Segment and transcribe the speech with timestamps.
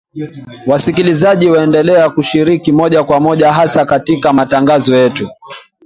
[0.67, 5.29] Wasikilizaji waendelea kushiriki moja kwa moja hasa katika matangazo yetu